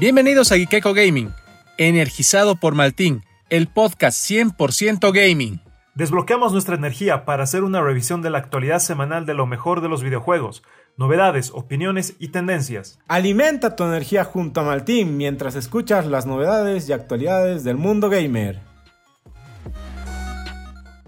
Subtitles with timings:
[0.00, 1.30] Bienvenidos a Gikeko Gaming,
[1.76, 5.60] energizado por Maltín, el podcast 100% gaming.
[5.96, 9.88] Desbloqueamos nuestra energía para hacer una revisión de la actualidad semanal de lo mejor de
[9.88, 10.62] los videojuegos,
[10.96, 13.00] novedades, opiniones y tendencias.
[13.08, 18.60] Alimenta tu energía junto a Maltín mientras escuchas las novedades y actualidades del mundo gamer.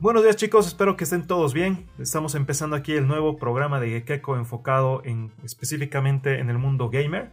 [0.00, 1.86] Buenos días chicos, espero que estén todos bien.
[2.00, 7.30] Estamos empezando aquí el nuevo programa de Gekeko enfocado en, específicamente en el mundo gamer.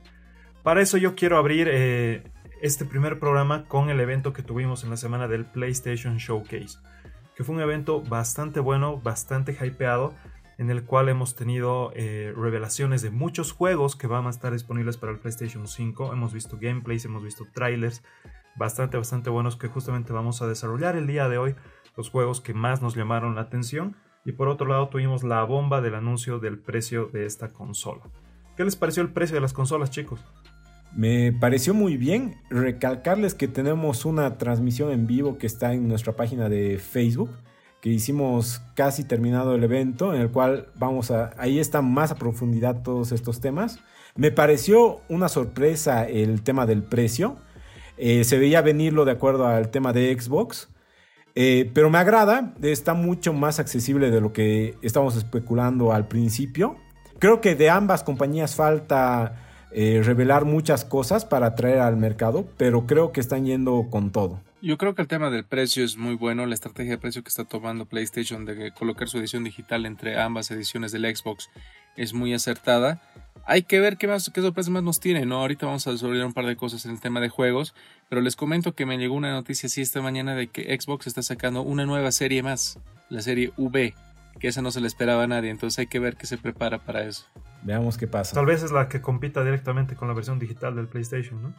[0.67, 2.29] Para eso yo quiero abrir eh,
[2.61, 6.79] este primer programa con el evento que tuvimos en la semana del PlayStation Showcase,
[7.37, 10.13] que fue un evento bastante bueno, bastante hypeado,
[10.57, 14.97] en el cual hemos tenido eh, revelaciones de muchos juegos que van a estar disponibles
[14.97, 16.11] para el PlayStation 5.
[16.11, 18.03] Hemos visto gameplays, hemos visto trailers
[18.57, 21.55] bastante, bastante buenos que justamente vamos a desarrollar el día de hoy,
[21.95, 23.95] los juegos que más nos llamaron la atención.
[24.25, 28.01] Y por otro lado tuvimos la bomba del anuncio del precio de esta consola.
[28.57, 30.19] ¿Qué les pareció el precio de las consolas, chicos?
[30.95, 36.15] Me pareció muy bien recalcarles que tenemos una transmisión en vivo que está en nuestra
[36.15, 37.29] página de Facebook,
[37.81, 42.15] que hicimos casi terminado el evento, en el cual vamos a, ahí está más a
[42.15, 43.79] profundidad todos estos temas.
[44.15, 47.37] Me pareció una sorpresa el tema del precio.
[47.97, 50.69] Eh, se veía venirlo de acuerdo al tema de Xbox.
[51.35, 56.77] Eh, pero me agrada, está mucho más accesible de lo que estábamos especulando al principio.
[57.19, 62.85] Creo que de ambas compañías falta eh, revelar muchas cosas para atraer al mercado, pero
[62.85, 64.39] creo que están yendo con todo.
[64.61, 67.29] Yo creo que el tema del precio es muy bueno, la estrategia de precio que
[67.29, 71.49] está tomando PlayStation de colocar su edición digital entre ambas ediciones del Xbox
[71.95, 73.01] es muy acertada.
[73.45, 75.39] Hay que ver qué, más, qué sorpresas más nos tiene, ¿no?
[75.41, 77.75] Ahorita vamos a desarrollar un par de cosas en el tema de juegos,
[78.09, 81.21] pero les comento que me llegó una noticia así esta mañana de que Xbox está
[81.21, 82.79] sacando una nueva serie más,
[83.09, 83.93] la serie V,
[84.39, 86.79] que esa no se le esperaba a nadie, entonces hay que ver qué se prepara
[86.79, 87.25] para eso.
[87.63, 88.35] Veamos qué pasa.
[88.35, 91.53] Tal vez es la que compita directamente con la versión digital del PlayStation, ¿no?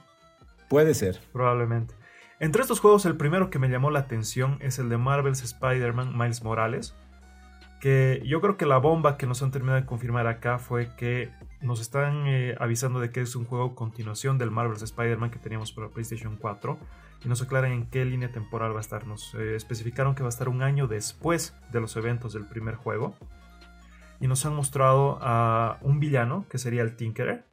[0.69, 1.21] Puede ser.
[1.33, 1.95] Probablemente.
[2.41, 6.17] Entre estos juegos, el primero que me llamó la atención es el de Marvel's Spider-Man
[6.17, 6.95] Miles Morales.
[7.81, 11.31] Que yo creo que la bomba que nos han terminado de confirmar acá fue que
[11.61, 15.73] nos están eh, avisando de que es un juego continuación del Marvel's Spider-Man que teníamos
[15.73, 16.79] para PlayStation 4
[17.25, 19.07] y nos aclaran en qué línea temporal va a estar.
[19.07, 22.75] Nos eh, especificaron que va a estar un año después de los eventos del primer
[22.75, 23.15] juego
[24.21, 27.45] y nos han mostrado a un villano que sería el Tinkerer,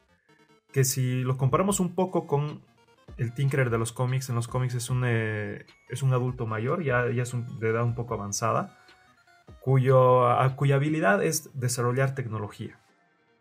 [0.72, 2.62] que si lo comparamos un poco con
[3.18, 6.84] el Tinkerer de los cómics, en los cómics es un, eh, es un adulto mayor,
[6.84, 8.78] ya, ya es de edad un poco avanzada,
[9.62, 12.80] cuyo, cuya habilidad es desarrollar tecnología.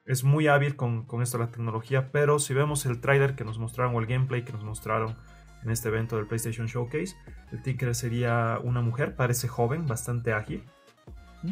[0.07, 3.45] Es muy hábil con, con esto de la tecnología, pero si vemos el trailer que
[3.45, 5.17] nos mostraron o el gameplay que nos mostraron
[5.63, 7.17] en este evento del PlayStation Showcase,
[7.51, 10.65] el Tinkerer sería una mujer, parece joven, bastante ágil,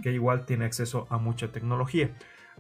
[0.01, 2.11] que igual tiene acceso a mucha tecnología.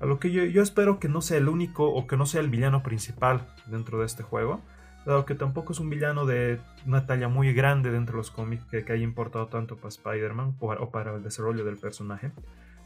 [0.00, 2.48] A lo que yo, espero que no sea el único o que no sea el
[2.48, 4.60] villano principal dentro de este juego,
[5.06, 8.64] dado que tampoco es un villano de una talla muy grande dentro de los cómics
[8.64, 12.32] que, haya importado tanto para Spider-Man o para el desarrollo del personaje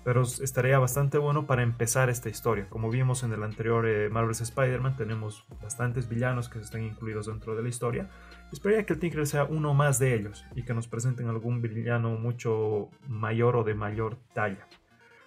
[0.06, 2.68] pero estaría bastante bueno para empezar esta historia.
[2.68, 7.56] Como vimos en el anterior eh, Marvel's Spider-Man, tenemos bastantes villanos que están incluidos dentro
[7.56, 8.08] de la historia.
[8.52, 12.10] Esperaría que el Tinker sea uno más de ellos y que nos presenten algún villano
[12.10, 14.68] mucho mayor o de mayor talla.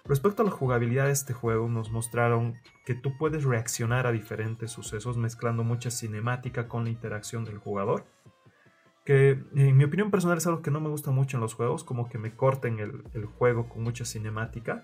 [0.06, 2.54] Respecto a la jugabilidad de este juego, nos mostraron
[2.86, 8.06] que tú puedes reaccionar a diferentes sucesos mezclando mucha cinemática con la interacción del jugador
[9.04, 11.84] que en mi opinión personal es algo que no me gusta mucho en los juegos,
[11.84, 14.82] como que me corten el, juego con mucha cinemática.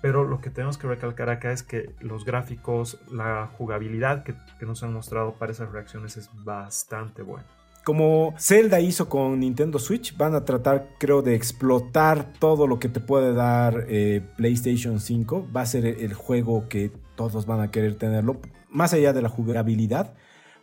[0.00, 4.34] Pero lo que tenemos que recalcar acá es que los gráficos, la jugabilidad que,
[4.66, 7.46] nos han mostrado para esas reacciones es bastante buena.
[7.84, 12.88] Como Zelda hizo con Nintendo Switch, van a tratar, creo, de explotar todo lo que
[12.88, 15.48] te puede dar eh, PlayStation 5.
[15.54, 19.28] Va a ser el juego que todos van a querer tenerlo, más allá de la
[19.28, 20.14] jugabilidad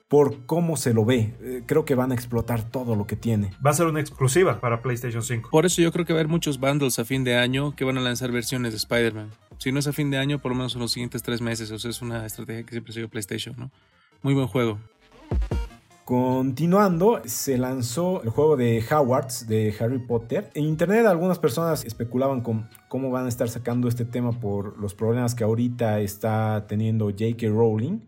[0.09, 1.35] por cómo se lo ve.
[1.41, 3.51] Eh, creo que van a explotar todo lo que tiene.
[3.65, 5.49] Va a ser una exclusiva para PlayStation 5.
[5.51, 7.85] Por eso yo creo que va a haber muchos bundles a fin de año que
[7.85, 9.29] van a lanzar versiones de Spider-Man.
[9.59, 11.69] Si no es a fin de año, por lo menos en los siguientes tres meses.
[11.71, 13.71] O sea, es una estrategia que siempre sigue PlayStation, ¿no?
[14.23, 14.79] Muy buen juego.
[16.05, 20.49] Continuando, se lanzó el juego de Howards de Harry Potter.
[20.55, 24.95] En internet algunas personas especulaban con cómo van a estar sacando este tema por los
[24.95, 27.47] problemas que ahorita está teniendo J.K.
[27.49, 27.99] Rowling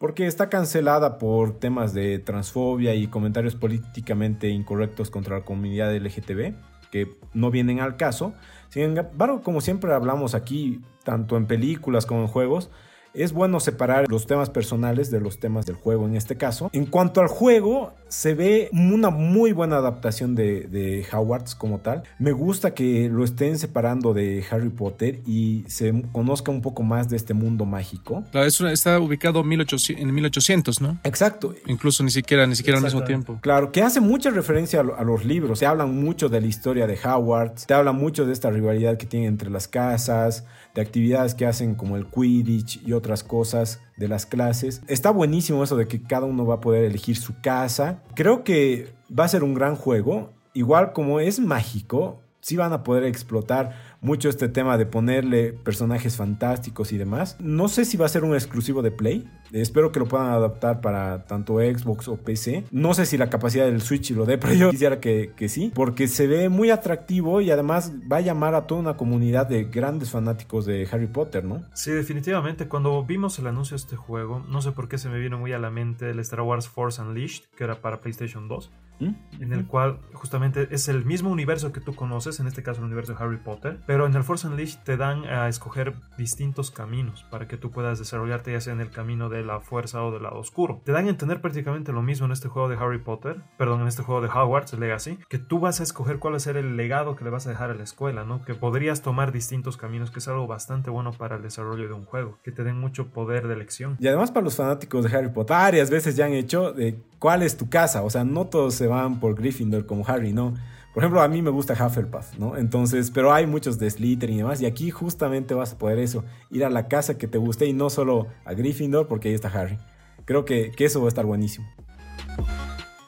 [0.00, 6.54] porque está cancelada por temas de transfobia y comentarios políticamente incorrectos contra la comunidad LGTB,
[6.90, 8.32] que no vienen al caso.
[8.70, 12.70] Sin embargo, como siempre hablamos aquí, tanto en películas como en juegos,
[13.12, 16.70] es bueno separar los temas personales de los temas del juego en este caso.
[16.72, 22.02] En cuanto al juego, se ve una muy buena adaptación de, de Hogwarts como tal.
[22.18, 27.08] Me gusta que lo estén separando de Harry Potter y se conozca un poco más
[27.08, 28.24] de este mundo mágico.
[28.32, 30.98] Claro, está ubicado en 1800, en 1800, ¿no?
[31.04, 31.54] Exacto.
[31.66, 33.38] Incluso ni siquiera, ni siquiera al mismo tiempo.
[33.40, 35.60] Claro, que hace mucha referencia a, a los libros.
[35.60, 39.06] Se hablan mucho de la historia de Hogwarts, te hablan mucho de esta rivalidad que
[39.06, 44.08] tiene entre las casas, de actividades que hacen como el Quidditch y otras cosas de
[44.08, 44.82] las clases.
[44.88, 48.02] Está buenísimo eso de que cada uno va a poder elegir su casa.
[48.14, 50.32] Creo que va a ser un gran juego.
[50.54, 56.16] Igual como es mágico, sí van a poder explotar mucho este tema de ponerle personajes
[56.16, 57.36] fantásticos y demás.
[57.40, 59.28] No sé si va a ser un exclusivo de Play.
[59.52, 62.64] Espero que lo puedan adaptar para tanto Xbox o PC.
[62.70, 65.72] No sé si la capacidad del Switch lo dé, pero yo quisiera que, que sí,
[65.74, 69.64] porque se ve muy atractivo y además va a llamar a toda una comunidad de
[69.64, 71.64] grandes fanáticos de Harry Potter, ¿no?
[71.74, 72.68] Sí, definitivamente.
[72.68, 75.52] Cuando vimos el anuncio de este juego, no sé por qué se me vino muy
[75.52, 78.70] a la mente el Star Wars Force Unleashed, que era para PlayStation 2
[79.00, 82.86] en el cual justamente es el mismo universo que tú conoces, en este caso el
[82.86, 87.24] universo de Harry Potter, pero en el Force Unleashed te dan a escoger distintos caminos
[87.30, 90.22] para que tú puedas desarrollarte ya sea en el camino de la fuerza o del
[90.22, 90.82] lado oscuro.
[90.84, 93.88] Te dan a entender prácticamente lo mismo en este juego de Harry Potter, perdón, en
[93.88, 96.76] este juego de Hogwarts Legacy, que tú vas a escoger cuál va a ser el
[96.76, 98.44] legado que le vas a dejar a la escuela, ¿no?
[98.44, 102.04] Que podrías tomar distintos caminos, que es algo bastante bueno para el desarrollo de un
[102.04, 103.96] juego, que te den mucho poder de elección.
[103.98, 107.44] Y además para los fanáticos de Harry Potter, varias veces ya han hecho de cuál
[107.44, 110.54] es tu casa, o sea, no todos se van por Gryffindor como Harry, ¿no?
[110.92, 112.56] Por ejemplo, a mí me gusta Hufflepuff, ¿no?
[112.56, 116.24] Entonces, pero hay muchos de Slytherin y demás, y aquí justamente vas a poder eso,
[116.50, 119.48] ir a la casa que te guste y no solo a Gryffindor porque ahí está
[119.48, 119.78] Harry.
[120.24, 121.68] Creo que, que eso va a estar buenísimo.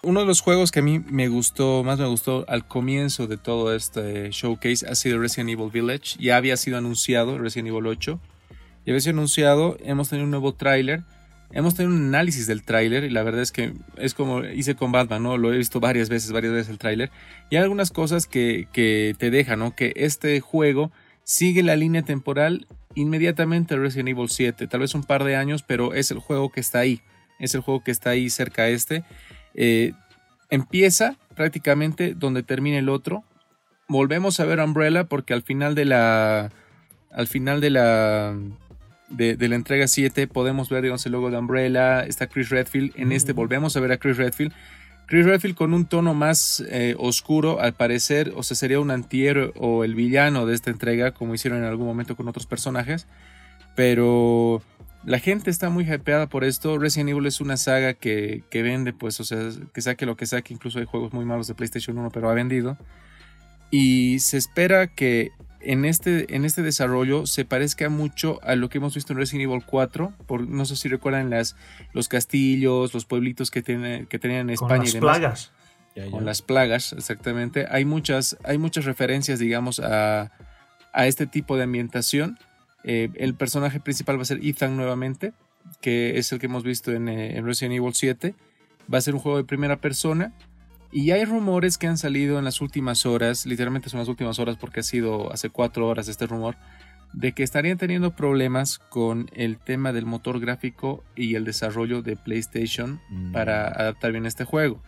[0.05, 3.37] Uno de los juegos que a mí me gustó, más me gustó al comienzo de
[3.37, 6.17] todo este showcase ha sido Resident Evil Village.
[6.19, 8.19] Ya había sido anunciado Resident Evil 8.
[8.85, 11.05] Ya había sido anunciado, hemos tenido un nuevo tráiler
[11.53, 14.93] hemos tenido un análisis del tráiler y la verdad es que es como hice con
[14.93, 15.37] Batman, ¿no?
[15.37, 17.11] Lo he visto varias veces, varias veces el tráiler.
[17.51, 19.75] Y hay algunas cosas que, que, te dejan, ¿no?
[19.77, 20.91] Que este juego
[21.25, 24.67] sigue la línea temporal inmediatamente Resident Evil 7.
[24.67, 27.01] Tal vez un par de años, pero es el juego que está ahí.
[27.39, 29.05] Es el juego que está ahí cerca a este.
[29.55, 29.93] Eh,
[30.51, 33.25] empieza prácticamente donde termina el otro.
[33.89, 36.51] Volvemos a ver Umbrella porque al final de la...
[37.11, 38.35] Al final de la
[39.13, 43.13] de, la entrega 7 podemos ver, digamos, el logo de Umbrella, está Chris Redfield, en
[43.13, 44.53] este volvemos a ver a Chris Redfield.
[45.07, 49.53] Chris Redfield con un tono más eh, oscuro, al parecer, o sea, sería un antihéroe
[49.57, 53.07] o el villano de esta entrega, como hicieron en algún momento con otros personajes.
[53.75, 54.63] Pero
[55.05, 56.79] la gente está muy hypeada por esto.
[56.79, 60.27] Resident Evil es una saga que, que, vende, pues, o sea, que saque lo que
[60.27, 60.55] saque.
[60.55, 62.79] Incluso hay juegos muy malos de PlayStation 1, pero ha vendido.
[63.71, 65.33] Y se espera que
[65.65, 69.51] en este, en este desarrollo se parezca mucho a lo que hemos visto en Resident
[69.51, 70.13] Evil 4.
[70.27, 71.57] Por, no sé si recuerdan las,
[71.93, 74.77] los castillos, los pueblitos que, tiene, que tenían en España.
[74.77, 75.53] Con las plagas.
[76.11, 77.67] Con las plagas, exactamente.
[77.71, 80.33] Hay muchas, hay muchas referencias, digamos, a,
[80.93, 82.39] a este tipo de ambientación.
[82.85, 85.35] Eh, el personaje principal va a ser Ethan nuevamente,
[85.81, 88.35] que es el que hemos visto en, eh, en Resident Evil 7.
[88.93, 90.33] Va a ser un juego de primera persona
[90.93, 94.59] y hay rumores que han salido en las últimas horas, literalmente son las últimas horas
[94.59, 96.57] porque ha sido hace cuatro horas este rumor,
[97.15, 102.17] de que estarían teniendo problemas con el tema del motor gráfico y el desarrollo de
[102.17, 103.33] PlayStation mm.
[103.33, 104.83] para adaptar bien este juego.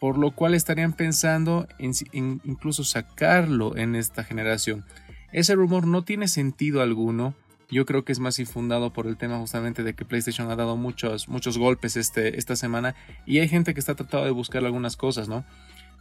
[0.00, 4.84] Por lo cual estarían pensando en, incluso sacarlo en esta generación.
[5.32, 7.34] Ese rumor no tiene sentido alguno
[7.70, 10.76] yo creo que es más infundado por el tema justamente de que PlayStation ha dado
[10.76, 12.94] muchos, muchos golpes este, esta semana
[13.26, 15.44] y hay gente que está tratando de buscar algunas cosas, ¿no?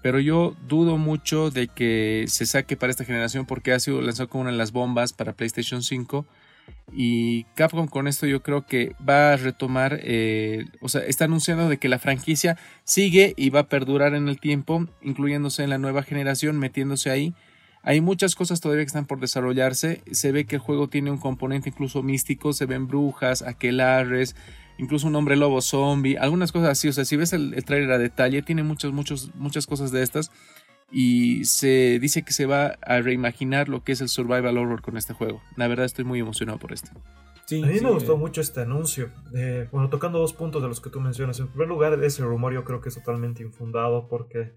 [0.01, 4.29] Pero yo dudo mucho de que se saque para esta generación porque ha sido lanzado
[4.29, 6.25] como una de las bombas para PlayStation 5
[6.93, 11.67] y Capcom con esto yo creo que va a retomar, eh, o sea, está anunciando
[11.67, 15.77] de que la franquicia sigue y va a perdurar en el tiempo, incluyéndose en la
[15.77, 17.33] nueva generación, metiéndose ahí
[17.87, 20.01] hay muchas cosas todavía que están por desarrollarse.
[20.11, 22.51] Se ve que el juego tiene un componente incluso místico.
[22.51, 24.35] Se ven brujas, aquelares,
[24.79, 26.87] incluso un hombre lobo zombie, algunas cosas así.
[26.87, 30.31] O sea, si ves el, trailer a detalle, tiene muchas, muchas, muchas cosas de estas.
[30.91, 34.97] Y se dice que se va a reimaginar lo que es el survival horror con
[34.97, 35.43] este juego.
[35.55, 36.89] La verdad estoy muy emocionado por este.
[37.45, 39.11] Sí, a mí me gustó mucho este anuncio.
[39.71, 41.39] bueno, tocando dos puntos de los que tú mencionas.
[41.39, 44.53] En primer lugar, ese rumor yo creo que es totalmente infundado porque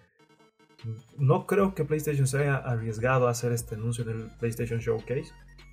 [1.16, 5.32] no creo que PlayStation se haya arriesgado a hacer este anuncio en el PlayStation Showcase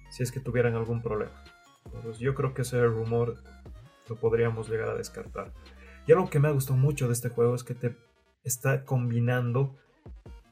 [0.09, 1.43] si es que tuvieran algún problema.
[1.85, 3.37] Entonces, yo creo que ese rumor
[4.07, 5.51] lo podríamos llegar a descartar.
[6.07, 7.95] Y algo que me ha gustado mucho de este juego es que te
[8.43, 9.75] está combinando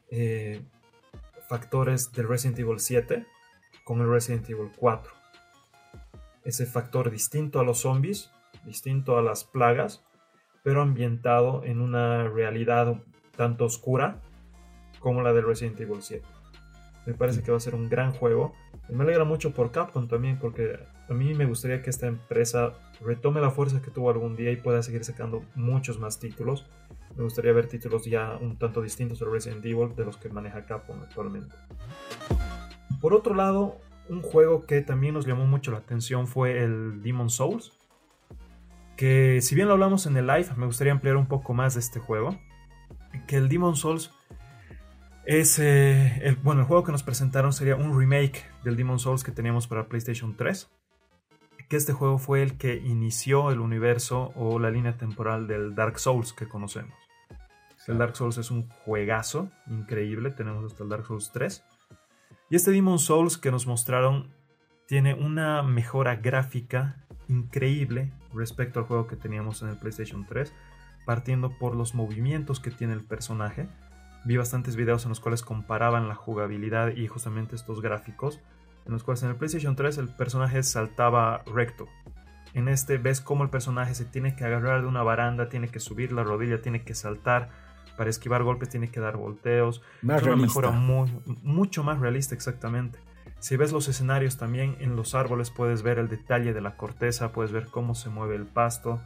[0.10, 0.62] eh,
[1.48, 3.26] factores del Resident Evil 7
[3.84, 5.12] con el Resident Evil 4.
[6.44, 8.32] Ese factor distinto a los zombies,
[8.66, 10.04] distinto a las plagas,
[10.64, 13.02] pero ambientado en una realidad
[13.36, 14.22] tanto oscura
[15.04, 16.26] como la de Resident Evil 7.
[17.06, 18.54] Me parece que va a ser un gran juego.
[18.88, 20.80] Y me alegra mucho por Capcom también, porque
[21.10, 24.56] a mí me gustaría que esta empresa retome la fuerza que tuvo algún día y
[24.56, 26.70] pueda seguir sacando muchos más títulos.
[27.18, 30.66] Me gustaría ver títulos ya un tanto distintos de Resident Evil de los que maneja
[30.66, 31.54] Capcom actualmente.
[33.02, 37.30] Por otro lado, un juego que también nos llamó mucho la atención fue el Demon
[37.30, 37.74] Souls.
[38.96, 41.82] Que si bien lo hablamos en el live, me gustaría ampliar un poco más de
[41.82, 42.38] este juego.
[43.28, 44.12] Que el Demon Souls
[45.26, 49.24] es eh, el, bueno, el juego que nos presentaron sería un remake del Demon Souls
[49.24, 50.70] que teníamos para PlayStation 3.
[51.70, 55.98] Que este juego fue el que inició el universo o la línea temporal del Dark
[55.98, 56.94] Souls que conocemos.
[57.88, 61.64] El Dark Souls es un juegazo increíble, tenemos hasta el Dark Souls 3.
[62.50, 64.34] Y este Demon Souls que nos mostraron
[64.88, 70.54] tiene una mejora gráfica increíble respecto al juego que teníamos en el PlayStation 3,
[71.06, 73.70] partiendo por los movimientos que tiene el personaje
[74.26, 78.40] vi bastantes videos en los cuales comparaban la jugabilidad y justamente estos gráficos,
[78.86, 81.88] en los cuales en el PlayStation 3 el personaje saltaba recto.
[82.54, 85.80] En este ves cómo el personaje se tiene que agarrar de una baranda, tiene que
[85.80, 87.50] subir la rodilla, tiene que saltar,
[87.98, 89.82] para esquivar golpes tiene que dar volteos.
[90.02, 90.60] Más es una realista.
[90.60, 91.12] mejora muy,
[91.42, 93.00] mucho más realista exactamente.
[93.40, 97.32] Si ves los escenarios también en los árboles puedes ver el detalle de la corteza,
[97.34, 99.02] puedes ver cómo se mueve el pasto.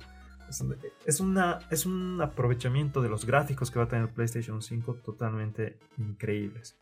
[1.05, 5.77] Es, una, es un aprovechamiento de los gráficos que va a tener PlayStation 5 totalmente
[5.97, 6.77] increíbles.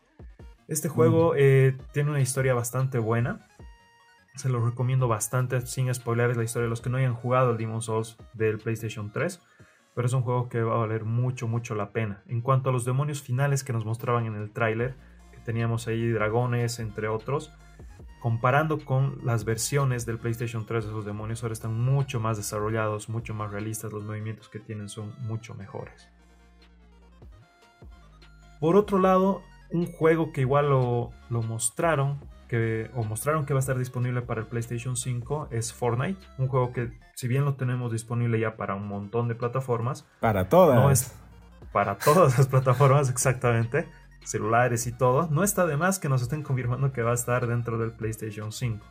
[0.68, 3.48] Este juego eh, tiene una historia bastante buena.
[4.34, 7.56] Se lo recomiendo bastante, sin spoilers la historia de los que no hayan jugado el
[7.56, 9.40] Demon Souls del PlayStation 3.
[9.94, 12.22] Pero es un juego que va a valer mucho, mucho la pena.
[12.26, 14.94] En cuanto a los demonios finales que nos mostraban en el tráiler,
[15.32, 17.52] que teníamos ahí dragones, entre otros,
[18.20, 23.08] comparando con las versiones del PlayStation 3 de esos demonios, ahora están mucho más desarrollados,
[23.08, 26.08] mucho más realistas, los movimientos que tienen son mucho mejores.
[28.58, 32.18] Por otro lado, un juego que igual lo, lo mostraron,
[32.48, 36.48] que, o mostraron que va a estar disponible para el PlayStation 5, es Fortnite, un
[36.48, 40.76] juego que si bien lo tenemos disponible ya para un montón de plataformas, Para todas.
[40.76, 41.14] no es
[41.72, 43.88] para todas las plataformas exactamente,
[44.26, 47.46] celulares y todo, no está de más que nos estén confirmando que va a estar
[47.46, 48.84] dentro del PlayStation 5.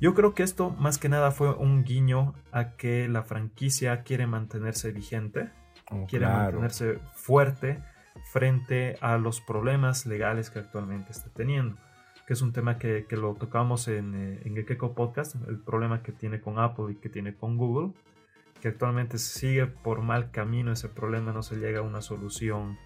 [0.00, 4.26] Yo creo que esto más que nada fue un guiño a que la franquicia quiere
[4.26, 5.50] mantenerse vigente,
[5.90, 6.42] Oh, quiere claro.
[6.60, 7.82] mantenerse fuerte
[8.32, 11.76] frente a los problemas legales que actualmente está teniendo.
[12.26, 16.02] Que es un tema que, que lo tocamos en, eh, en Gekeko Podcast, el problema
[16.02, 17.92] que tiene con Apple y que tiene con Google,
[18.60, 22.78] que actualmente sigue por mal camino ese problema, no se llega a una solución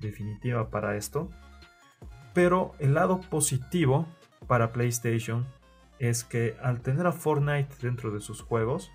[0.00, 1.30] definitiva para esto.
[2.34, 4.06] Pero el lado positivo
[4.46, 5.46] para PlayStation
[5.98, 8.90] es que al tener a Fortnite dentro de sus juegos,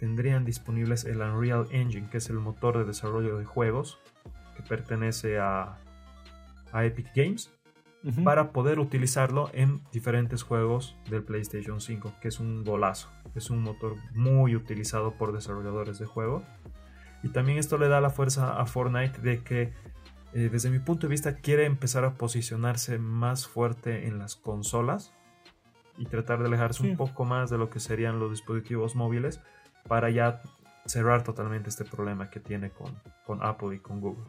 [0.00, 4.00] tendrían disponibles el Unreal Engine, que es el motor de desarrollo de juegos
[4.56, 5.78] que pertenece a,
[6.72, 7.52] a Epic Games,
[8.24, 13.08] para poder utilizarlo en diferentes juegos del PlayStation 5, que es un golazo.
[13.34, 16.42] Es un motor muy utilizado por desarrolladores de juegos.
[17.22, 19.72] Y también esto le da la fuerza a Fortnite de que,
[20.34, 25.12] eh, desde mi punto de vista, quiere empezar a posicionarse más fuerte en las consolas
[25.98, 26.90] y tratar de alejarse Sí.
[26.90, 29.40] un poco más de lo que serían los dispositivos móviles
[29.88, 30.40] para ya
[30.86, 32.94] cerrar totalmente este problema que tiene con,
[33.26, 34.24] con Apple y con Google.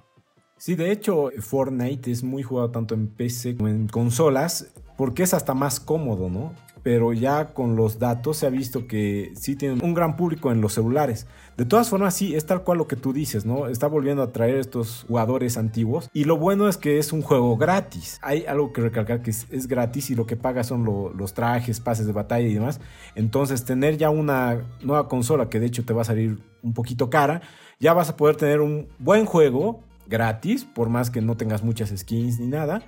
[0.58, 5.34] Sí, de hecho, Fortnite es muy jugado tanto en PC como en consolas porque es
[5.34, 6.54] hasta más cómodo, ¿no?
[6.84, 10.60] Pero ya con los datos se ha visto que sí tienen un gran público en
[10.60, 11.28] los celulares.
[11.56, 13.68] De todas formas, sí, es tal cual lo que tú dices, ¿no?
[13.68, 16.10] Está volviendo a traer estos jugadores antiguos.
[16.12, 18.20] Y lo bueno es que es un juego gratis.
[18.22, 21.34] Hay algo que recalcar que es, es gratis y lo que paga son lo- los
[21.34, 22.82] trajes, pases de batalla y demás.
[23.16, 27.10] Entonces, tener ya una nueva consola que de hecho te va a salir un poquito
[27.10, 27.42] cara,
[27.80, 31.94] ya vas a poder tener un buen juego gratis, por más que no tengas muchas
[31.98, 32.82] skins ni nada.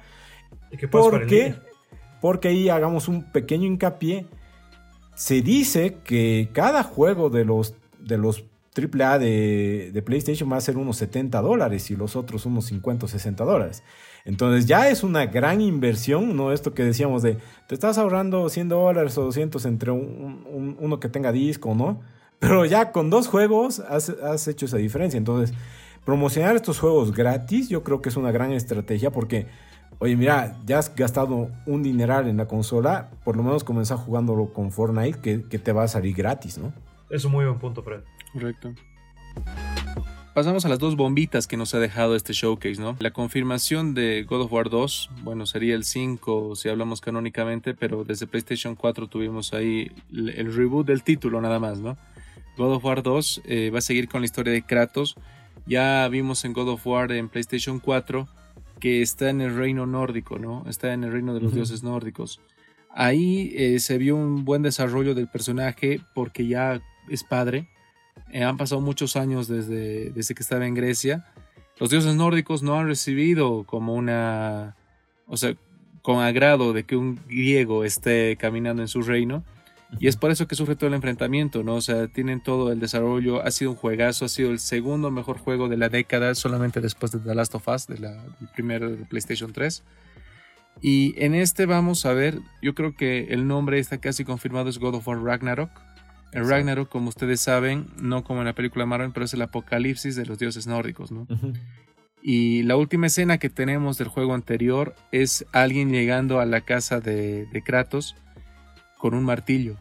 [0.71, 1.55] Y en Porque.
[2.25, 4.25] Porque ahí hagamos un pequeño hincapié.
[5.13, 10.75] Se dice que cada juego de los, de los AAA de, PlayStation va a ser
[10.77, 13.83] unos 70 dólares y los otros unos 50 o 60 dólares.
[14.25, 16.51] Entonces ya es una gran inversión, ¿no?
[16.51, 20.99] Esto que decíamos de, te estás ahorrando 100 dólares o 200 entre un- un- uno
[20.99, 22.01] que tenga disco, ¿no?
[22.39, 25.19] Pero ya con dos juegos has hecho esa diferencia.
[25.19, 25.55] Entonces,
[26.05, 29.45] promocionar estos juegos gratis yo creo que es una gran estrategia porque,
[29.99, 34.53] oye, mira, ya has gastado un dineral en la consola, por lo menos comenzar jugándolo
[34.53, 36.73] con Fortnite que, que te va a salir gratis, ¿no?
[37.09, 38.01] Es un muy buen punto, Fred.
[38.33, 38.73] Correcto.
[40.33, 42.97] Pasamos a las dos bombitas que nos ha dejado este showcase, ¿no?
[42.99, 48.03] La confirmación de God of War 2, bueno, sería el 5 si hablamos canónicamente, pero
[48.03, 51.97] desde PlayStation 4 tuvimos ahí el, el reboot del título nada más, ¿no?
[52.57, 55.15] God of War 2 eh, va a seguir con la historia de Kratos.
[55.65, 58.27] Ya vimos en God of War en PlayStation 4
[58.79, 60.63] que está en el reino nórdico, ¿no?
[60.67, 62.41] Está en el reino de los dioses nórdicos.
[62.89, 67.67] Ahí eh, se vio un buen desarrollo del personaje porque ya es padre.
[68.31, 71.25] Eh, han pasado muchos años desde, desde que estaba en Grecia.
[71.77, 74.75] Los dioses nórdicos no han recibido como una,
[75.27, 75.55] o sea,
[76.01, 79.43] con agrado de que un griego esté caminando en su reino.
[79.99, 81.75] Y es por eso que sufre todo el enfrentamiento, ¿no?
[81.75, 85.37] O sea, tienen todo el desarrollo, ha sido un juegazo, ha sido el segundo mejor
[85.37, 89.05] juego de la década, solamente después de The Last of Us, de la, del primer
[89.09, 89.83] PlayStation 3.
[90.81, 94.77] Y en este vamos a ver, yo creo que el nombre está casi confirmado, es
[94.79, 95.71] God of War Ragnarok.
[96.33, 100.17] El Ragnarok, como ustedes saben, no como en la película Marvel, pero es el apocalipsis
[100.17, 101.27] de los dioses nórdicos, ¿no?
[102.21, 106.99] Y la última escena que tenemos del juego anterior es alguien llegando a la casa
[106.99, 108.15] de, de Kratos
[108.97, 109.77] con un martillo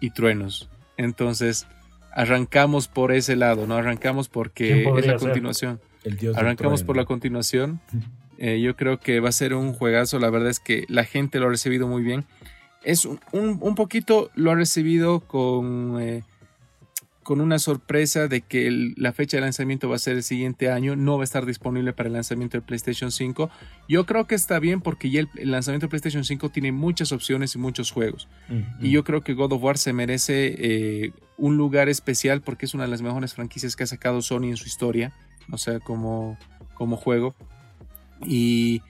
[0.00, 0.68] y truenos.
[0.96, 1.66] Entonces,
[2.12, 3.76] arrancamos por ese lado, ¿no?
[3.76, 5.80] Arrancamos porque es la continuación.
[6.34, 7.80] arrancamos por la continuación.
[8.42, 10.18] Eh, yo creo que va a ser un juegazo.
[10.18, 12.24] La verdad es que la gente lo ha recibido muy bien.
[12.82, 16.22] Es un, un, poquito lo ha recibido con eh,
[17.22, 20.96] con una sorpresa de que la fecha de lanzamiento va a ser el siguiente año,
[20.96, 23.50] no va a estar disponible para el lanzamiento del PlayStation 5.
[23.88, 27.54] Yo creo que está bien porque ya el, lanzamiento del PlayStation 5 tiene muchas opciones
[27.54, 28.26] y muchos juegos.
[28.48, 28.90] Mm, y mm.
[28.90, 32.84] yo creo que God of War se merece eh, un lugar especial porque es una
[32.84, 35.12] de las mejores franquicias que ha sacado Sony en su historia,
[35.52, 36.38] o sea, como,
[36.74, 37.34] como juego.
[38.24, 38.82] Y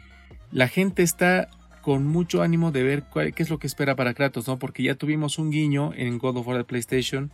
[0.53, 1.49] la gente está
[1.83, 4.59] con mucho ánimo de ver qué es lo que espera para Kratos, ¿no?
[4.59, 7.33] Porque ya tuvimos un guiño en God of War de PlayStation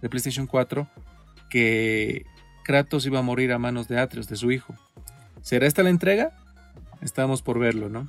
[0.00, 0.86] de PlayStation 4
[1.48, 2.26] que
[2.64, 4.74] Kratos iba a morir a manos de Atreus, de su hijo.
[5.40, 6.32] ¿Será esta la entrega?
[7.00, 8.08] Estamos por verlo, ¿no?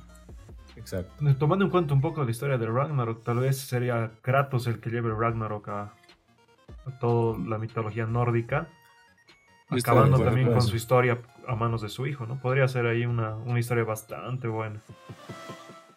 [0.76, 1.28] Exacto.
[1.28, 4.80] Eh, tomando en cuenta un poco la historia de Ragnarok, tal vez sería Kratos el
[4.80, 5.94] que lleve Ragnarok a,
[7.00, 8.68] toda la mitología nórdica,
[9.68, 12.40] acabando también con su historia a manos de su hijo, ¿no?
[12.40, 14.80] Podría ser ahí una, una historia bastante buena.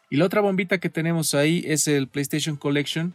[0.10, 3.14] Y la otra bombita que tenemos ahí es el PlayStation Collection,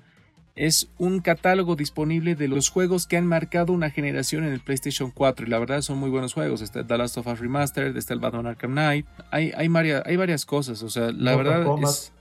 [0.56, 5.10] es un catálogo disponible de los juegos que han marcado una generación en el PlayStation
[5.10, 6.62] 4 y la verdad son muy buenos juegos.
[6.62, 10.16] Está The Last of Us Remastered, está el Batman Arkham Knight, hay, hay, varias, hay
[10.16, 12.12] varias cosas, o sea, la verdad es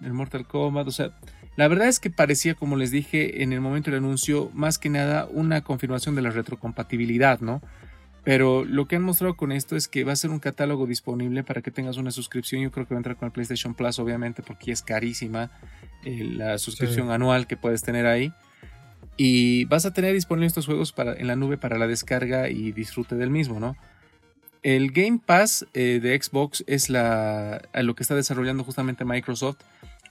[0.00, 1.10] el Mortal Kombat, o sea,
[1.56, 4.88] la verdad es que parecía, como les dije en el momento del anuncio, más que
[4.88, 7.60] nada una confirmación de la retrocompatibilidad, ¿no?
[8.24, 11.42] Pero lo que han mostrado con esto es que va a ser un catálogo disponible
[11.42, 12.62] para que tengas una suscripción.
[12.62, 15.50] Yo creo que va a entrar con el PlayStation Plus, obviamente, porque es carísima
[16.04, 18.32] eh, la suscripción anual que puedes tener ahí.
[19.16, 22.70] Y vas a tener disponibles estos juegos para, en la nube para la descarga y
[22.72, 23.76] disfrute del mismo, ¿no?
[24.62, 29.58] El Game Pass eh, de Xbox es la, lo que está desarrollando justamente Microsoft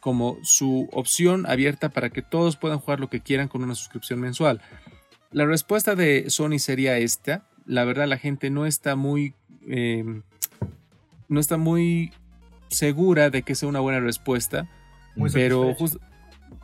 [0.01, 4.19] como su opción abierta para que todos puedan jugar lo que quieran con una suscripción
[4.19, 4.61] mensual.
[5.31, 9.33] La respuesta de Sony sería esta la verdad la gente no está muy,
[9.67, 10.23] em,
[11.27, 12.11] no está muy
[12.69, 14.67] segura de que sea una buena respuesta.
[15.33, 15.75] pero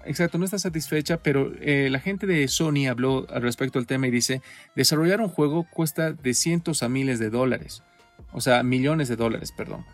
[0.06, 4.08] exacto, no está satisfecha, pero eh, la gente de Sony habló al respecto del tema
[4.08, 4.42] y dice,
[4.76, 7.84] desarrollar un juego cuesta de cientos a miles de dólares,
[8.32, 9.86] o sea, millones de dólares, perdón.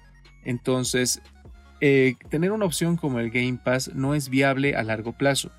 [0.46, 1.22] Entonces,
[1.82, 5.52] eh, tener una opción como el Game Pass no es viable a largo plazo.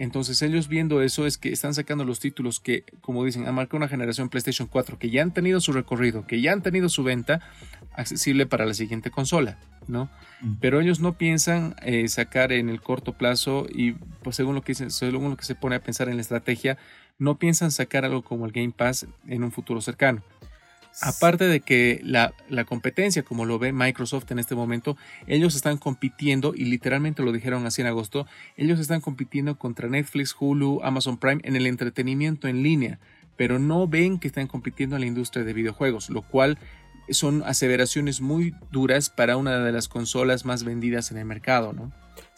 [0.00, 3.76] Entonces ellos viendo eso es que están sacando los títulos que, como dicen, han marcado
[3.76, 7.02] una generación PlayStation 4, que ya han tenido su recorrido, que ya han tenido su
[7.04, 7.42] venta
[7.92, 9.58] accesible para la siguiente consola,
[9.88, 10.08] ¿no?
[10.40, 10.54] Mm.
[10.58, 14.74] Pero ellos no piensan eh, sacar en el corto plazo y pues según lo que
[14.74, 16.78] según lo que se pone a pensar en la estrategia,
[17.18, 20.22] no piensan sacar algo como el Game Pass en un futuro cercano.
[21.02, 22.32] Aparte de que la,
[22.66, 27.66] competencia, como lo ve Microsoft en este momento, ellos están compitiendo, y literalmente lo dijeron
[27.66, 28.26] así en agosto,
[28.56, 32.98] ellos están compitiendo contra Netflix, Hulu, Amazon Prime en el entretenimiento en línea,
[33.36, 36.58] pero no ven que están compitiendo en la industria de videojuegos, lo cual
[37.08, 41.92] son aseveraciones muy duras para una de las consolas más vendidas en el mercado, ¿no?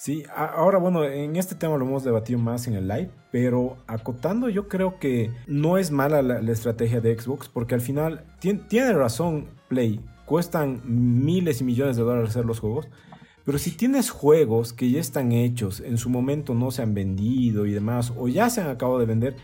[0.04, 4.48] Sí, ahora bueno, en este tema lo hemos debatido más en el live, pero acotando
[4.48, 9.46] yo creo que no es mala la, estrategia de Xbox porque al final tiene, razón
[9.68, 12.88] Play, cuestan miles y millones de dólares hacer los juegos,
[13.44, 17.64] pero si tienes juegos que ya están hechos, en su momento no se han vendido
[17.64, 19.36] y demás, o ya se han acabado de vender,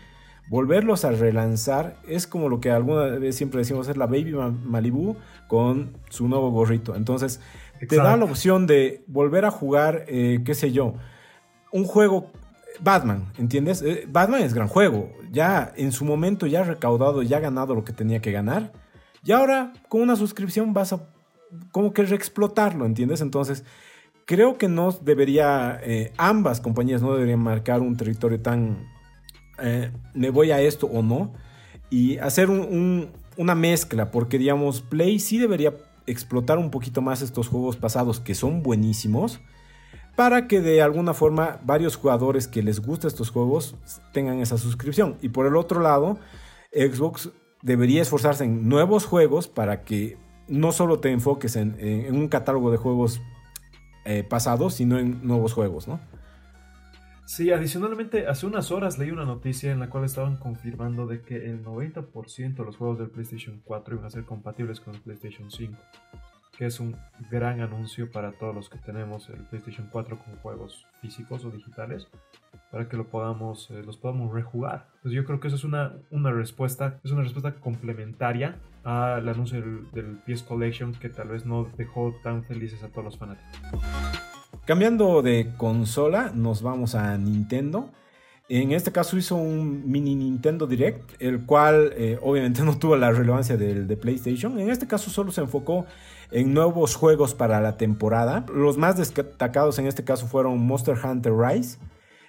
[0.49, 4.33] volverlos a relanzar es como lo que alguna vez siempre decimos es la Baby
[4.65, 5.15] Malibu
[5.47, 6.95] con su nuevo gorrito.
[6.95, 7.39] Entonces,
[7.87, 10.95] te da la opción de volver a jugar, eh, qué sé yo,
[11.71, 12.31] un juego
[12.81, 13.81] Batman, ¿entiendes?
[13.81, 17.75] Eh, Batman es gran juego, ya en su momento ya ha recaudado, ya ha ganado
[17.75, 18.71] lo que tenía que ganar,
[19.23, 21.01] y ahora con una suscripción vas a
[21.71, 23.21] como que reexplotarlo, ¿entiendes?
[23.21, 23.63] Entonces,
[24.25, 28.87] creo que no debería, eh, ambas compañías no deberían marcar un territorio tan
[29.61, 31.33] eh, me voy a esto o no.
[31.89, 35.73] Y hacer una mezcla, porque digamos, Play sí debería
[36.11, 39.39] explotar un poquito más estos juegos pasados que son buenísimos
[40.15, 43.75] para que de alguna forma varios jugadores que les gusta estos juegos
[44.11, 45.17] tengan esa suscripción.
[45.21, 46.19] Y por el otro lado,
[46.73, 47.29] Xbox
[47.61, 50.17] debería esforzarse en nuevos juegos para que
[50.47, 51.77] no solo te enfoques en,
[52.13, 53.21] un catálogo de juegos
[54.05, 55.99] eh, pasados, sino en nuevos juegos, ¿no?
[57.29, 61.35] Sí, adicionalmente, hace unas horas leí una noticia en la cual estaban confirmando de que
[61.35, 65.51] el 90% de los juegos del PlayStation 4 iban a ser compatibles con el PlayStation
[65.51, 65.77] 5
[66.57, 66.97] que es un
[67.29, 72.07] gran anuncio para todos los que tenemos el PlayStation 4 con juegos físicos o digitales
[72.71, 74.87] para que lo podamos, eh, los podamos rejugar.
[75.03, 79.61] Pues yo creo que eso es una, una respuesta, es una respuesta complementaria al anuncio
[79.61, 83.83] del, del PS Collection que tal vez no dejó tan felices a todos los fanáticos.
[84.65, 87.89] Cambiando de consola, nos vamos a Nintendo.
[88.49, 93.11] En este caso hizo un mini Nintendo Direct, el cual eh, obviamente no tuvo la
[93.11, 94.59] relevancia del de PlayStation.
[94.59, 95.85] En este caso solo se enfocó
[96.31, 98.45] en nuevos juegos para la temporada.
[98.53, 101.77] Los más destacados en este caso fueron Monster Hunter Rise,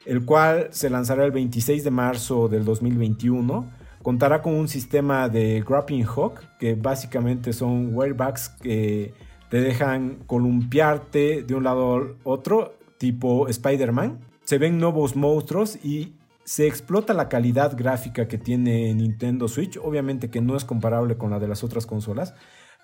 [0.04, 3.70] el cual se lanzará el 26 de marzo del 2021.
[4.02, 9.14] Contará con un sistema de grappling hook, que básicamente son wirebacks que
[9.50, 14.20] te dejan columpiarte de un lado al otro, tipo Spider-Man.
[14.44, 19.76] Se ven nuevos monstruos y se explota la calidad gráfica que tiene Nintendo Switch.
[19.76, 22.34] Obviamente que no es comparable con la de las otras consolas,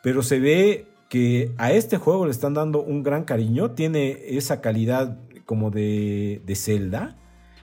[0.02, 3.70] pero se ve que a este juego le están dando un gran cariño.
[3.70, 7.16] Tiene esa calidad como de, de Zelda.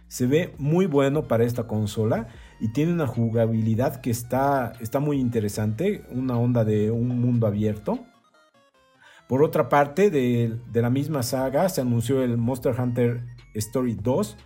[0.07, 2.27] Se ve muy bueno para esta consola
[2.61, 6.05] y tiene una jugabilidad que está, está muy interesante.
[6.09, 8.05] Una onda de un mundo abierto.
[9.27, 13.23] Por otra parte, de, la misma saga se anunció el Monster Hunter
[13.55, 14.37] Story 2,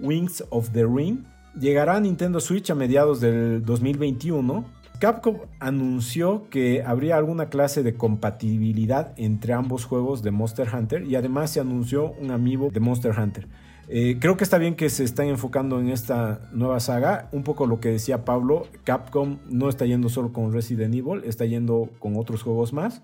[0.00, 1.24] Wings of the Ring.
[1.58, 7.94] Llegará a Nintendo Switch a mediados del 2021 Capcom anunció que habría alguna clase de
[7.94, 13.16] compatibilidad entre ambos juegos de Monster Hunter y además se anunció un amiibo de Monster
[13.16, 13.46] Hunter.
[13.86, 17.28] Eh, creo que está bien que se están enfocando en esta nueva saga.
[17.30, 21.46] Un poco lo que decía Pablo, Capcom no está yendo solo con Resident Evil, está
[21.46, 23.00] yendo con otros juegos más.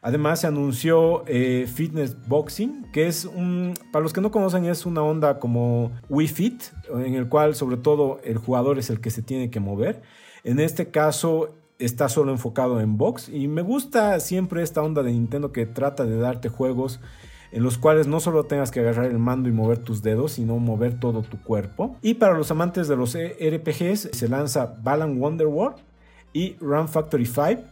[0.00, 4.86] Además se anunció eh, Fitness Boxing, que es un, para los que no conocen, es
[4.86, 6.62] una onda como Wii Fit,
[6.94, 10.02] en el cual sobre todo el jugador es el que se tiene que mover.
[10.44, 15.12] En este caso está solo enfocado en box y me gusta siempre esta onda de
[15.12, 17.00] Nintendo que trata de darte juegos
[17.50, 20.58] en los cuales no solo tengas que agarrar el mando y mover tus dedos, sino
[20.58, 21.96] mover todo tu cuerpo.
[22.02, 25.76] Y para los amantes de los RPGs se lanza Balan Wonderworld
[26.32, 27.62] y Run Factory 5,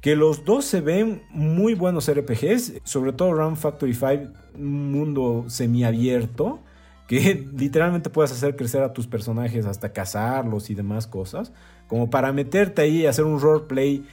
[0.00, 5.44] que los dos se ven muy buenos RPGs, sobre todo Run Factory 5, un mundo
[5.48, 6.60] semiabierto
[7.06, 11.52] que literalmente puedes hacer crecer a tus personajes hasta cazarlos y demás cosas
[11.88, 14.04] como para meterte ahí y hacer un roleplay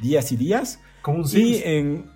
[0.00, 0.80] días y días.
[1.02, 1.60] Como un Sims.
[1.64, 2.10] en,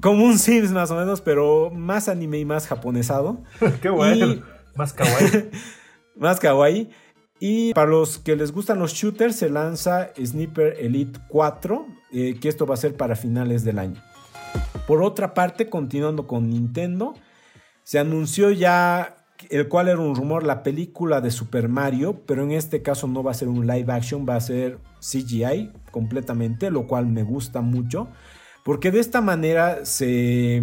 [0.00, 3.42] como un Sims más o menos, pero más anime y más japonesado.
[3.82, 4.42] Qué bueno.
[4.74, 5.50] más kawaii.
[6.16, 6.90] más kawaii.
[7.38, 11.86] Y para los que les gustan los shooters, se lanza Sniper Elite 4,
[12.18, 14.02] eh, que esto va a ser para finales del año.
[14.86, 17.12] Por otra parte, continuando con Nintendo,
[17.82, 19.16] se anunció ya
[19.50, 23.22] el cual era un rumor, la película de Super Mario, pero en este caso no
[23.22, 27.60] va a ser un live action, va a ser CGI completamente, lo cual me gusta
[27.60, 28.08] mucho,
[28.64, 30.62] porque de esta manera se,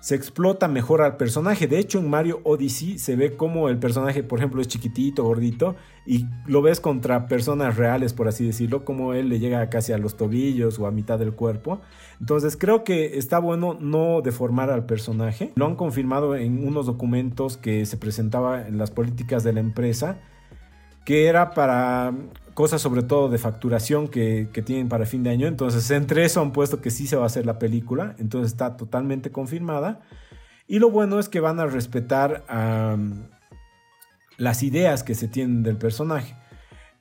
[0.00, 1.66] se explota mejor al personaje.
[1.66, 5.76] De hecho, en Mario Odyssey se ve como el personaje, por ejemplo, es chiquitito, gordito,
[6.06, 9.98] y lo ves contra personas reales, por así decirlo, como él le llega casi a
[9.98, 11.80] los tobillos o a mitad del cuerpo.
[12.20, 15.52] Entonces creo que está bueno no deformar al personaje.
[15.56, 20.18] Lo han confirmado en unos documentos que se presentaba en las políticas de la empresa,
[21.04, 22.12] que era para
[22.58, 25.46] cosas sobre todo de facturación que, tienen para fin de año.
[25.46, 28.16] Entonces entre eso han puesto que sí se va a hacer la película.
[28.18, 30.00] Entonces está totalmente confirmada.
[30.66, 32.44] Y lo bueno es que van a respetar
[34.38, 36.34] las ideas que se tienen del personaje.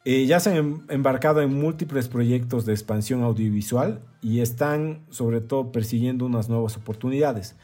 [0.06, 5.72] Eh, ya se han embarcado en múltiples proyectos de expansión audiovisual y están sobre todo
[5.72, 7.56] persiguiendo unas nuevas oportunidades.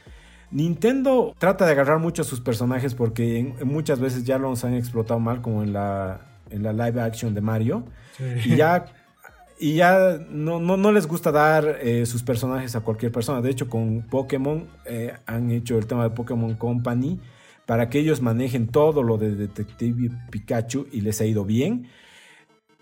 [0.50, 5.20] Nintendo trata de agarrar mucho a sus personajes porque muchas veces ya los han explotado
[5.20, 7.86] mal, como en la, en la live action de Mario.
[8.46, 8.86] Y ya,
[9.60, 13.42] y ya no, no, les gusta dar eh, sus personajes a cualquier persona.
[13.42, 17.20] De hecho, con Pokémon eh, han hecho el tema de Pokémon Company
[17.66, 21.88] para que ellos manejen todo lo de Detective Pikachu y les ha ido bien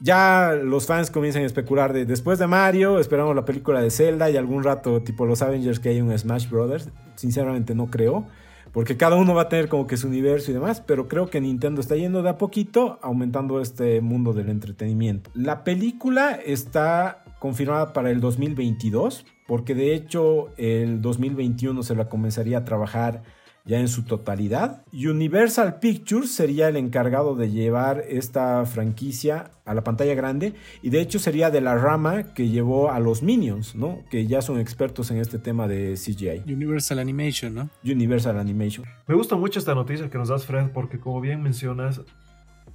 [0.01, 4.29] ya los fans comienzan a especular de después de Mario, esperamos la película de Zelda
[4.29, 6.89] y algún rato tipo los Avengers que hay un Smash Brothers.
[7.15, 8.25] Sinceramente no creo.
[8.71, 11.41] Porque cada uno va a tener como que su universo y demás, pero creo que
[11.41, 15.29] Nintendo está yendo de a poquito aumentando este mundo del entretenimiento.
[15.33, 22.59] La película está confirmada para el 2022, porque de hecho el 2021 se la comenzaría
[22.59, 23.23] a trabajar
[23.65, 24.83] ya en su totalidad.
[24.91, 31.01] Universal Pictures sería el encargado de llevar esta franquicia a la pantalla grande y de
[31.01, 33.99] hecho sería de la rama que llevó a los Minions, ¿no?
[34.09, 36.51] Que ya son expertos en este tema de CGI.
[36.51, 37.69] Universal Animation, ¿no?
[37.83, 38.85] Universal Animation.
[39.07, 42.01] Me gusta mucho esta noticia que nos das, Fred, porque como bien mencionas,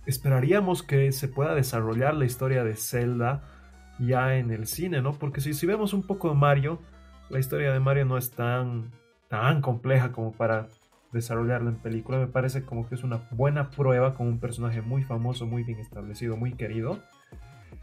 [0.06, 3.42] esperaríamos que se pueda desarrollar la historia de Zelda
[3.98, 5.18] ya en el cine, ¿no?
[5.18, 6.80] Porque si, si vemos un poco de Mario,
[7.28, 8.92] la historia de Mario no es tan
[9.28, 10.68] tan compleja como para
[11.16, 12.18] desarrollarla en película.
[12.18, 15.80] Me parece como que es una buena prueba con un personaje muy famoso, muy bien
[15.80, 17.00] establecido, muy querido.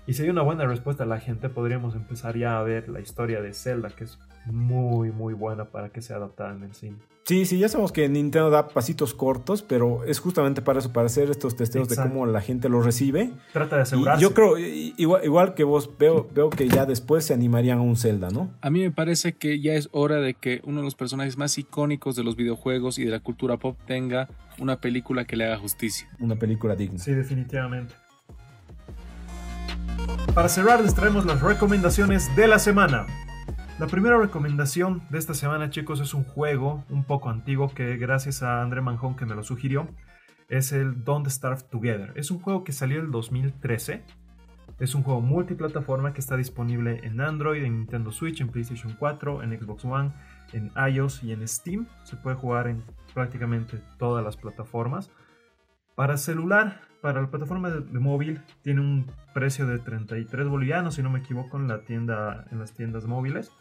[0.06, 3.00] Y si hay una buena respuesta a la gente, podríamos empezar ya a ver la
[3.00, 6.98] historia de Zelda, que es muy, muy buena para que sea adaptada en el cine.
[7.26, 11.06] Sí, sí, ya sabemos que Nintendo da pasitos cortos, pero es justamente para eso, para
[11.06, 13.32] hacer estos testeos de cómo la gente lo recibe.
[13.54, 14.22] Trata de asegurarse.
[14.22, 17.96] yo creo, igual, igual, que vos, veo, veo que ya después se animarían a un
[17.96, 18.52] Zelda, ¿no?
[18.60, 21.58] A mí me parece que ya es hora de que uno de los personajes más
[21.58, 24.28] icónicos de los videojuegos y de la cultura pop tenga
[24.60, 26.10] una película que le haga justicia.
[26.20, 27.00] Una película digna.
[27.00, 27.96] Sí, definitivamente.
[30.34, 33.06] Para cerrar, les traemos las recomendaciones de la semana.
[33.80, 38.44] La primera recomendación de esta semana, chicos, es un juego un poco antiguo que gracias
[38.44, 39.88] a André Manjón que me lo sugirió.
[40.50, 42.13] Es el Don't Starve Together.
[42.16, 44.04] Es un juego que salió en el 2013.
[44.80, 49.44] Es un juego multiplataforma que está disponible en Android, en Nintendo Switch, en PlayStation 4,
[49.44, 50.12] en Xbox One,
[50.52, 51.88] en iOS y en Steam.
[52.04, 55.12] Se puede jugar en prácticamente todas las plataformas.
[55.96, 61.10] Para celular, para la plataforma de, móvil, tiene un precio de 33 bolivianos, si no
[61.10, 63.52] me equivoco, en, la tienda, en las tiendas móviles.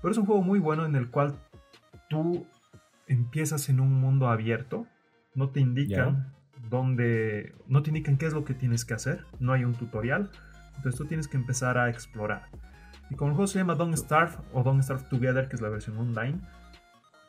[0.00, 1.34] Pero es un juego muy bueno en el cual
[2.08, 2.46] tú
[3.06, 4.86] empiezas en un mundo abierto.
[5.34, 6.32] No te indican
[6.68, 7.54] dónde.
[7.66, 9.24] No te indican qué es lo que tienes que hacer.
[9.38, 10.30] No hay un tutorial.
[10.76, 12.48] Entonces tú tienes que empezar a explorar.
[13.10, 15.68] Y como el juego se llama Don't Starve o Don't Starve Together, que es la
[15.68, 16.40] versión online,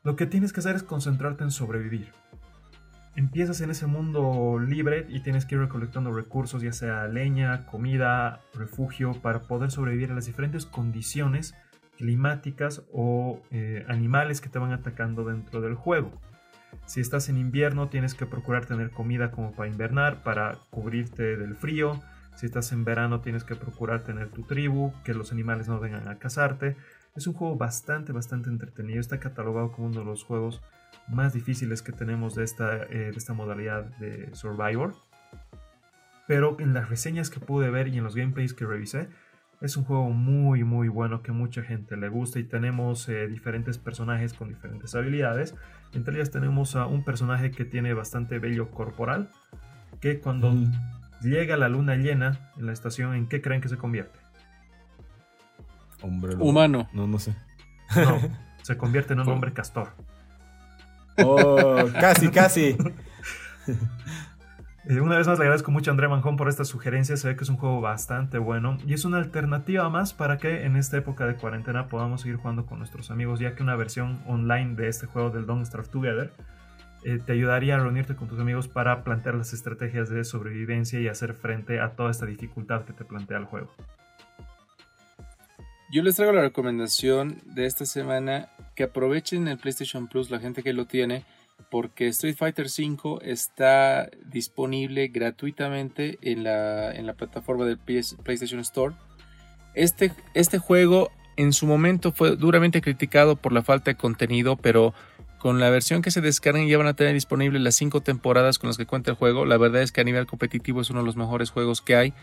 [0.04, 2.12] lo que tienes que hacer es concentrarte en sobrevivir.
[3.20, 8.40] Empiezas en ese mundo libre y tienes que ir recolectando recursos, ya sea leña, comida,
[8.54, 11.54] refugio, para poder sobrevivir a las diferentes condiciones
[11.98, 16.14] climáticas o eh, animales que te van atacando dentro del juego.
[16.86, 21.58] Si estás en invierno tienes que procurar tener comida como para invernar, para cubrirte del
[21.58, 22.02] frío.
[22.36, 26.08] Si estás en verano tienes que procurar tener tu tribu, que los animales no vengan
[26.08, 26.78] a cazarte.
[27.18, 29.02] Es un juego bastante, bastante entretenido.
[29.02, 30.62] Está catalogado como uno de los juegos
[31.10, 34.96] más difíciles que tenemos de esta, eh, de esta modalidad de Survivor.
[36.28, 39.10] Pero en las reseñas que pude ver y en los gameplays que revisé,
[39.62, 43.78] es un juego muy muy bueno que mucha gente le gusta y tenemos eh, diferentes
[43.78, 45.56] personajes con diferentes habilidades.
[45.94, 49.30] Entre ellas tenemos a un personaje que tiene bastante vello corporal,
[50.00, 50.54] que cuando
[51.22, 54.20] llega la luna llena en la estación, ¿en qué creen que se convierte?
[56.02, 56.88] Hombre Humano.
[56.94, 57.36] No, no sé.
[57.96, 58.20] No,
[58.62, 59.90] se convierte en un hombre castor.
[61.24, 62.78] Oh, casi, casi.
[64.90, 67.36] Eh, una vez más le agradezco mucho a André Manjón por esta sugerencia, se ve
[67.36, 70.98] que es un juego bastante bueno y es una alternativa más para que en esta
[70.98, 74.88] época de cuarentena podamos seguir jugando con nuestros amigos, ya que una versión online de
[74.88, 76.34] este juego del Don't Starve Together
[77.04, 81.08] eh, te ayudaría a reunirte con tus amigos para plantear las estrategias de sobrevivencia y
[81.08, 83.72] hacer frente a toda esta dificultad que te plantea el juego.
[85.92, 90.62] Yo les traigo la recomendación de esta semana que aprovechen el PlayStation Plus, la gente
[90.62, 91.26] que lo tiene,
[91.72, 98.94] porque Street Fighter V está disponible gratuitamente en la, en la plataforma del PlayStation Store.
[99.74, 104.94] Este, este juego en su momento fue duramente criticado por la falta de contenido, pero
[105.40, 108.68] con la versión que se descarguen ya van a tener disponible las 5 temporadas con
[108.68, 109.46] las que cuenta el juego.
[109.46, 112.14] La verdad es que a nivel competitivo es uno de los mejores juegos que hay.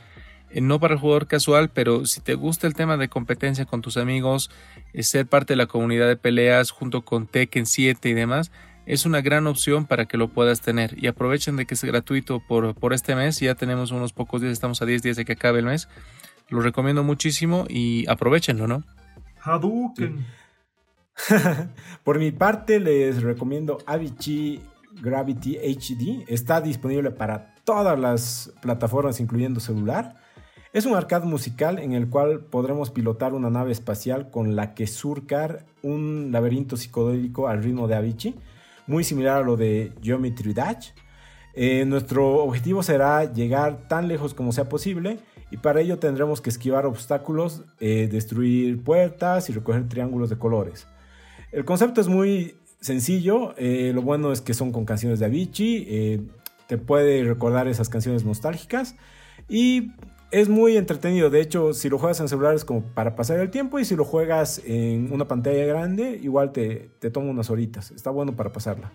[0.57, 3.83] Eh, no para el jugador casual, pero si te gusta el tema de competencia con
[3.83, 4.51] tus amigos,
[4.95, 8.51] eh, ser parte de la comunidad de peleas junto con Tekken 7 y demás,
[8.87, 10.97] es una gran opción para que lo puedas tener.
[10.97, 13.39] Y aprovechen de que es gratuito por, por este mes.
[13.39, 15.91] Ya tenemos unos pocos días, estamos a 10 días de que acabe el mes.
[16.49, 18.83] Lo recomiendo muchísimo y aprovechenlo, ¿no?
[19.43, 20.25] Hadouken.
[22.03, 24.63] por mi parte, les recomiendo Avicii
[25.03, 26.25] Gravity HD.
[26.29, 30.25] Está disponible para todas las plataformas, incluyendo celular.
[30.77, 34.87] Es un arcade musical en el cual podremos pilotar una nave espacial con la que
[34.87, 38.35] surcar un laberinto psicodélico al ritmo de Avicii
[38.87, 40.91] muy similar a lo de Geometry Dash.
[41.55, 45.19] Eh, nuestro objetivo será llegar tan lejos como sea posible
[45.51, 50.87] y para ello tendremos que esquivar obstáculos, eh, destruir puertas y recoger triángulos de colores.
[51.53, 53.55] El concepto es muy sencillo.
[53.57, 56.29] Eh, lo bueno es que son con canciones de Avicii.
[56.67, 58.95] Te puede recordar esas canciones nostálgicas.
[59.49, 59.93] Y
[60.31, 61.31] es muy entretenido.
[61.31, 63.79] De hecho, si lo juegas en celular es como para pasar el tiempo.
[63.79, 67.91] Y si lo juegas en una pantalla grande, igual te, te toma unas horitas.
[67.91, 68.93] Está bueno para pasarla.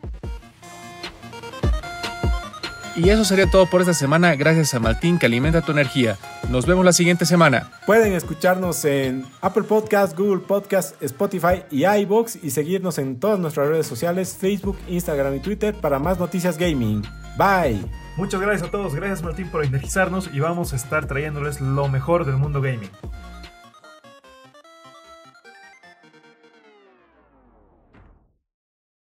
[2.96, 6.17] Y eso sería todo por esta semana, gracias a Martín que alimenta tu energía.
[6.50, 7.72] Nos vemos la siguiente semana.
[7.86, 13.70] Pueden escucharnos en Apple Podcast, Google Podcast, Spotify y iBox y seguirnos en todas nuestras
[13.70, 17.02] redes sociales, Facebook, Instagram y Twitter para más noticias gaming.
[17.38, 18.00] Bye.
[18.17, 22.26] Muchas gracias a todos, gracias Martín por energizarnos y vamos a estar trayéndoles lo mejor
[22.26, 22.89] del mundo gaming.